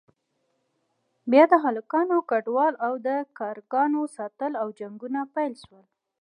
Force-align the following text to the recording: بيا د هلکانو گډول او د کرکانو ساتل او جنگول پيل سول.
بيا 1.31 1.43
د 1.51 1.53
هلکانو 1.65 2.15
گډول 2.31 2.73
او 2.87 2.93
د 3.07 3.09
کرکانو 3.37 4.01
ساتل 4.17 4.51
او 4.61 4.67
جنگول 4.79 5.15
پيل 5.35 5.53
سول. 5.63 5.85